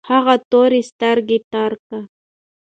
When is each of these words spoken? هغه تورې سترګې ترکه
هغه 0.09 0.35
تورې 0.51 0.81
سترګې 0.91 1.37
ترکه 1.51 1.99